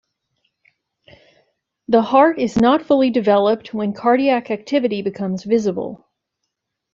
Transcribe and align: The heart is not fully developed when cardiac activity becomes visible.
The 1.89 2.01
heart 2.01 2.39
is 2.39 2.57
not 2.57 2.81
fully 2.81 3.11
developed 3.11 3.71
when 3.71 3.93
cardiac 3.93 4.49
activity 4.49 5.03
becomes 5.03 5.43
visible. 5.43 6.09